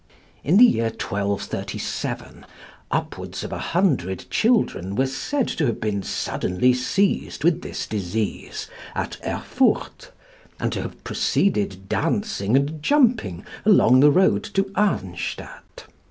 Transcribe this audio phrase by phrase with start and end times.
[0.43, 2.47] In the year 1237
[2.89, 8.67] upwards of a hundred children were said to have been suddenly seized with this disease
[8.95, 10.11] at Erfurt,
[10.59, 15.85] and to have proceeded dancing and jumping along the road to Arnstadt.